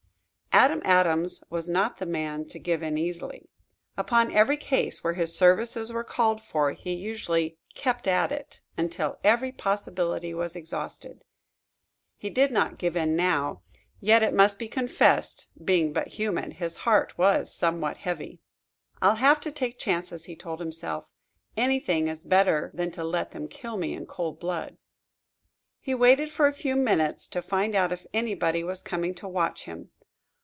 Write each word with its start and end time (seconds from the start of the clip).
Adam 0.53 0.81
Adams 0.83 1.41
was 1.49 1.69
not 1.69 1.97
the 1.97 2.05
man 2.05 2.45
to 2.45 2.59
give 2.59 2.83
in 2.83 2.97
easily. 2.97 3.49
Upon 3.95 4.29
every 4.29 4.57
case 4.57 5.01
where 5.01 5.13
his 5.13 5.33
services 5.35 5.93
were 5.93 6.03
called 6.03 6.41
for, 6.41 6.73
he 6.73 6.93
usually 6.93 7.57
"kept 7.73 8.05
at 8.05 8.33
it" 8.33 8.59
until 8.77 9.17
every 9.23 9.53
possibility 9.53 10.33
was 10.33 10.53
exhausted. 10.57 11.23
He 12.17 12.29
did 12.29 12.51
not 12.51 12.77
give 12.77 12.97
in 12.97 13.15
now, 13.15 13.61
yet 14.01 14.21
it 14.23 14.33
must 14.33 14.59
be 14.59 14.67
confessed, 14.67 15.47
being 15.63 15.93
but 15.93 16.09
human, 16.09 16.51
his 16.51 16.75
heart 16.77 17.17
was 17.17 17.55
somewhat 17.55 17.95
heavy. 17.97 18.41
"I'll 19.01 19.15
have 19.15 19.39
to 19.41 19.53
take 19.53 19.79
chances," 19.79 20.25
he 20.25 20.35
told 20.35 20.59
himself. 20.59 21.13
"Anything 21.55 22.09
is 22.09 22.25
better 22.25 22.71
than 22.73 22.91
to 22.91 23.05
let 23.05 23.31
them 23.31 23.47
kill 23.47 23.77
me 23.77 23.93
in 23.93 24.05
cold 24.05 24.37
blood." 24.37 24.77
He 25.79 25.95
waited 25.95 26.29
for 26.29 26.45
a 26.45 26.53
few 26.53 26.75
minutes, 26.75 27.25
to 27.29 27.41
find 27.41 27.73
out 27.73 27.93
if 27.93 28.05
anybody 28.13 28.65
was 28.65 28.81
coming 28.81 29.15
to 29.15 29.29
watch 29.29 29.63
him. 29.63 29.91